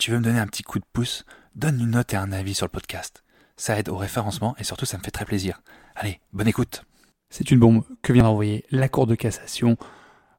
[0.00, 2.54] Tu veux me donner un petit coup de pouce, donne une note et un avis
[2.54, 3.22] sur le podcast.
[3.58, 5.60] Ça aide au référencement et surtout ça me fait très plaisir.
[5.94, 6.86] Allez, bonne écoute.
[7.28, 9.76] C'est une bombe que vient d'envoyer la Cour de cassation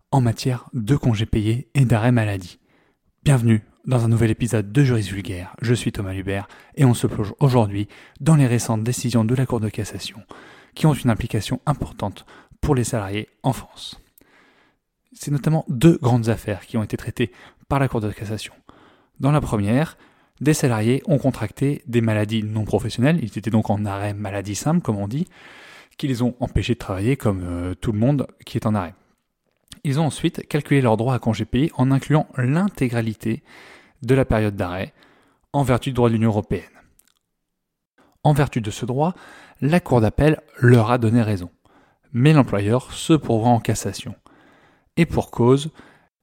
[0.10, 2.60] en matière de congés payés et d'arrêt maladie.
[3.24, 5.56] Bienvenue dans un nouvel épisode de Juris Vulgaire.
[5.62, 7.88] Je suis Thomas Lubert et on se plonge aujourd'hui
[8.20, 10.24] dans les récentes décisions de la Cour de cassation
[10.74, 12.26] qui ont une implication importante
[12.62, 14.02] pour les salariés en France.
[15.14, 17.32] C'est notamment deux grandes affaires qui ont été traitées
[17.70, 18.54] par la Cour de cassation.
[19.22, 19.98] Dans la première,
[20.40, 24.82] des salariés ont contracté des maladies non professionnelles, ils étaient donc en arrêt maladie simple
[24.82, 25.28] comme on dit,
[25.98, 28.96] qui les ont empêchés de travailler comme euh, tout le monde qui est en arrêt.
[29.84, 33.44] Ils ont ensuite calculé leurs droits à congés payés en incluant l'intégralité
[34.02, 34.92] de la période d'arrêt
[35.54, 36.64] en vertu du droit de l'Union européenne.
[38.24, 39.14] En vertu de ce droit,
[39.62, 41.52] la Cour d'appel leur a donné raison,
[42.12, 44.16] mais l'employeur se pourvoit en cassation.
[44.98, 45.70] Et pour cause,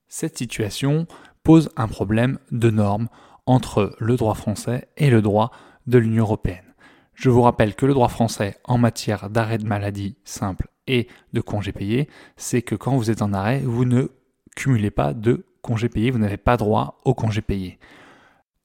[0.08, 1.06] cette situation
[1.48, 3.08] pose un problème de normes
[3.46, 5.50] entre le droit français et le droit
[5.86, 6.74] de l'Union européenne.
[7.14, 11.40] Je vous rappelle que le droit français en matière d'arrêt de maladie simple et de
[11.40, 14.08] congés payés, c'est que quand vous êtes en arrêt, vous ne
[14.56, 17.78] cumulez pas de congés payés, vous n'avez pas droit aux congés payés.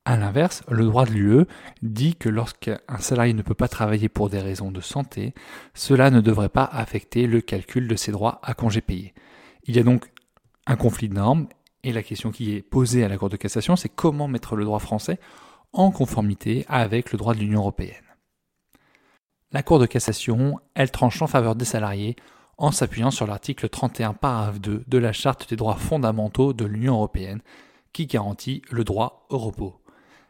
[0.04, 1.46] A l'inverse, le droit de l'UE
[1.84, 5.34] dit que lorsqu'un salarié ne peut pas travailler pour des raisons de santé,
[5.74, 9.14] cela ne devrait pas affecter le calcul de ses droits à congés payés.
[9.68, 10.12] Il y a donc
[10.68, 11.48] un conflit de normes
[11.84, 14.66] et la question qui est posée à la Cour de cassation, c'est comment mettre le
[14.66, 15.20] droit français
[15.74, 18.04] en conformité avec le droit de l'Union européenne.
[19.52, 22.16] La Cour de cassation, elle tranche en faveur des salariés
[22.58, 26.96] en s'appuyant sur l'article 31 paragraphe 2 de la Charte des droits fondamentaux de l'Union
[26.96, 27.42] européenne
[27.92, 29.80] qui garantit le droit au repos.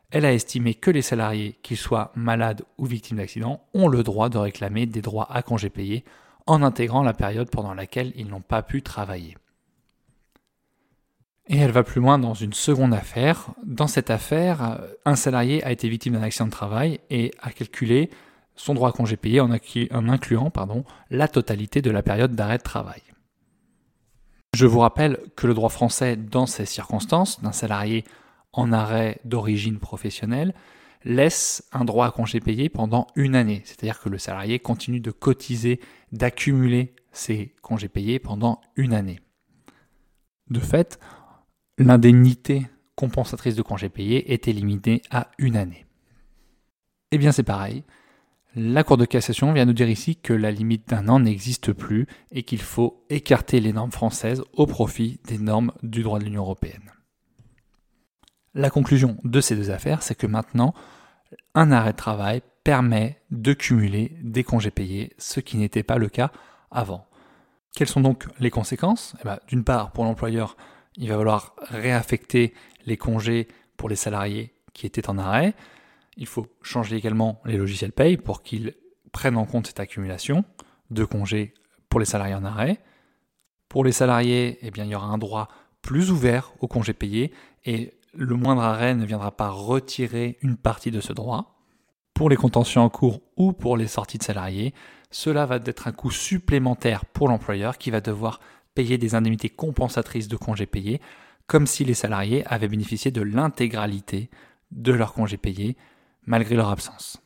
[0.10, 4.30] Elle a estimé que les salariés, qu'ils soient malades ou victimes d'accidents, ont le droit
[4.30, 6.04] de réclamer des droits à congés payés
[6.46, 9.36] en intégrant la période pendant laquelle ils n'ont pas pu travailler.
[11.48, 13.50] Et elle va plus loin dans une seconde affaire.
[13.66, 18.10] Dans cette affaire, un salarié a été victime d'un accident de travail et a calculé
[18.56, 20.52] son droit à congé payé en, incluant
[21.10, 23.02] la totalité de la période d'arrêt de travail.
[24.54, 28.04] Je vous rappelle que le droit français, dans ces circonstances, d'un salarié
[28.54, 30.54] en arrêt d'origine professionnelle,
[31.04, 33.64] laisse un droit à congé payé pendant une année.
[33.66, 35.80] C'est-à-dire que le salarié continue de cotiser,
[36.12, 39.20] d'accumuler ses congés payés pendant une année.
[40.50, 41.00] De fait,
[41.78, 45.86] l'indemnité compensatrice de congés payés est éliminée à une année.
[47.12, 47.84] Eh bien c'est pareil,
[48.56, 52.06] la Cour de cassation vient nous dire ici que la limite d'un an n'existe plus
[52.32, 56.44] et qu'il faut écarter les normes françaises au profit des normes du droit de l'Union
[56.44, 56.92] européenne.
[58.54, 60.76] La conclusion de ces deux affaires, c'est que maintenant,
[61.56, 66.10] un arrêt de travail permet de cumuler des congés payés, ce qui n'était pas le
[66.10, 66.32] cas
[66.70, 67.08] avant.
[67.76, 69.16] Quelles sont donc les conséquences?
[69.22, 70.56] Eh ben, D'une part, pour l'employeur,
[70.98, 72.54] il va falloir réaffecter
[72.86, 75.54] les congés pour les salariés qui étaient en arrêt.
[76.18, 78.76] Il faut changer également les logiciels paye pour qu'ils
[79.12, 80.44] prennent en compte cette accumulation
[80.90, 81.54] de congés
[81.90, 82.80] pour les salariés en arrêt.
[83.70, 85.48] Pour les salariés, eh bien, il y aura un droit
[85.82, 87.34] plus ouvert aux congés payés
[87.66, 91.60] et le moindre arrêt ne viendra pas retirer une partie de ce droit.
[92.14, 94.74] Pour les contentieux en cours ou pour les sorties de salariés,
[95.10, 98.40] cela va être un coût supplémentaire pour l'employeur qui va devoir
[98.76, 101.02] payer des indemnités compensatrices de congés payés,
[101.48, 104.30] comme si les salariés avaient bénéficié de l'intégralité
[104.72, 105.78] de leurs congés payés
[106.26, 107.22] malgré leur absence.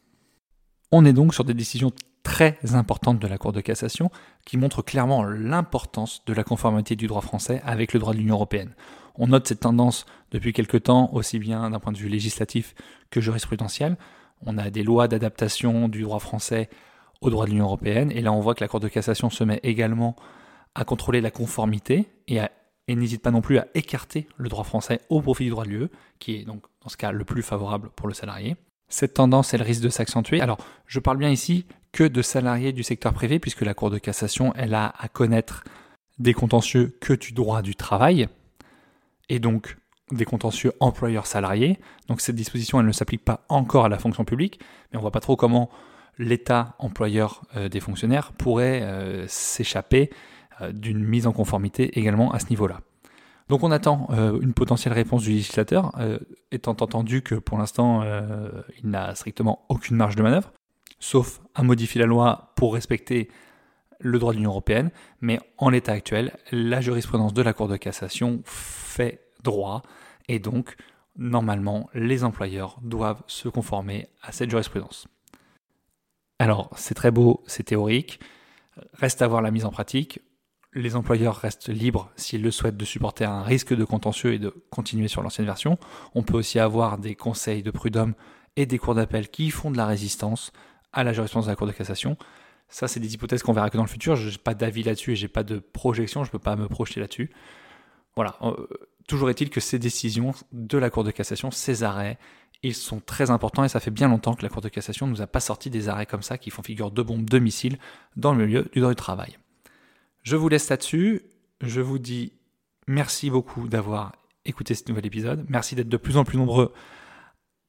[0.91, 1.91] On est donc sur des décisions
[2.23, 4.11] très importantes de la Cour de cassation
[4.45, 8.35] qui montrent clairement l'importance de la conformité du droit français avec le droit de l'Union
[8.35, 8.73] européenne.
[9.15, 12.75] On note cette tendance depuis quelque temps, aussi bien d'un point de vue législatif
[13.11, 13.97] que jurisprudentiel.
[14.45, 16.69] On a des lois d'adaptation du droit français
[17.21, 19.43] au droit de l'Union européenne, et là on voit que la Cour de cassation se
[19.43, 20.15] met également
[20.77, 22.39] à contrôler la conformité et,
[22.87, 25.87] n'hésite pas non plus à écarter le droit français au profit du droit de l'UE,
[26.19, 28.55] qui est donc dans ce cas le plus favorable pour le salarié.
[28.87, 30.39] Cette tendance, elle risque de s'accentuer.
[30.39, 33.97] Alors, je parle bien ici que de salariés du secteur privé, puisque la Cour de
[33.97, 35.65] cassation, elle a à connaître
[36.19, 38.29] des contentieux que du droit du travail,
[39.29, 39.77] et donc
[40.11, 41.79] des contentieux employeurs-salariés.
[42.07, 44.59] Donc cette disposition, elle ne s'applique pas encore à la fonction publique,
[44.91, 45.69] mais on voit pas trop comment
[46.17, 50.09] l'État employeur euh, des fonctionnaires pourrait euh, s'échapper
[50.73, 52.81] d'une mise en conformité également à ce niveau-là.
[53.49, 55.93] Donc on attend euh, une potentielle réponse du législateur,
[56.51, 58.03] étant entendu que pour l'instant
[58.81, 60.51] il n'a strictement aucune marge de manœuvre,
[60.99, 63.29] sauf à modifier la loi pour respecter
[63.99, 67.77] le droit de l'Union européenne, mais en l'état actuel, la jurisprudence de la Cour de
[67.77, 69.81] cassation fait droit,
[70.27, 70.75] et donc
[71.15, 75.07] normalement les employeurs doivent se conformer à cette jurisprudence.
[76.37, 78.19] Alors c'est très beau, c'est théorique,
[78.93, 80.19] reste à voir la mise en pratique.
[80.77, 84.53] Les employeurs restent libres s'ils le souhaitent de supporter un risque de contentieux et de
[84.69, 85.79] continuer sur l'ancienne version.
[86.13, 88.13] On peut aussi avoir des conseils de prud'homme
[88.57, 90.51] et des cours d'appel qui font de la résistance
[90.93, 92.15] à la jurisprudence de la Cour de cassation.
[92.69, 94.15] Ça, c'est des hypothèses qu'on verra que dans le futur.
[94.15, 96.67] Je n'ai pas d'avis là-dessus et j'ai pas de projection, je ne peux pas me
[96.67, 97.31] projeter là-dessus.
[98.15, 98.35] Voilà.
[98.43, 98.67] Euh,
[99.07, 102.19] toujours est-il que ces décisions de la Cour de cassation, ces arrêts,
[102.61, 105.11] ils sont très importants et ça fait bien longtemps que la Cour de cassation ne
[105.11, 107.79] nous a pas sorti des arrêts comme ça qui font figure de bombes, de missiles
[108.15, 109.39] dans le milieu du droit du travail.
[110.27, 111.21] Je vous laisse là-dessus.
[111.61, 112.33] Je vous dis
[112.85, 114.11] merci beaucoup d'avoir
[114.43, 115.45] écouté ce nouvel épisode.
[115.47, 116.73] Merci d'être de plus en plus nombreux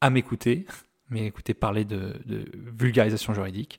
[0.00, 0.66] à m'écouter,
[1.08, 3.78] m'écouter parler de, de vulgarisation juridique.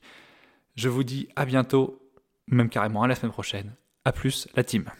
[0.76, 2.00] Je vous dis à bientôt,
[2.46, 3.74] même carrément à la semaine prochaine.
[4.06, 4.90] A plus, la team.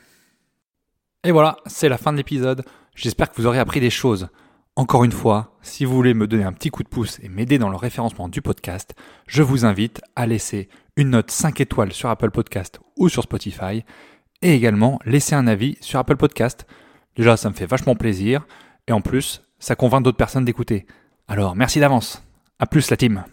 [1.25, 2.67] Et voilà, c'est la fin de l'épisode.
[2.95, 4.29] J'espère que vous aurez appris des choses.
[4.77, 7.57] Encore une fois, si vous voulez me donner un petit coup de pouce et m'aider
[7.57, 8.95] dans le référencement du podcast,
[9.27, 10.69] je vous invite à laisser
[11.01, 13.85] une note 5 étoiles sur Apple Podcast ou sur Spotify
[14.43, 16.67] et également laisser un avis sur Apple Podcast.
[17.17, 18.47] Déjà, ça me fait vachement plaisir
[18.87, 20.87] et en plus, ça convainc d'autres personnes d'écouter.
[21.27, 22.23] Alors, merci d'avance.
[22.59, 23.25] À plus la team.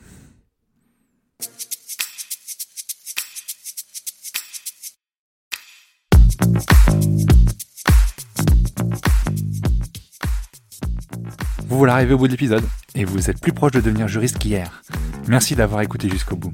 [11.68, 12.64] Vous voilà arrivé au bout de l'épisode
[12.96, 14.82] et vous êtes plus proche de devenir juriste qu'hier.
[15.28, 16.54] Merci d'avoir écouté jusqu'au bout.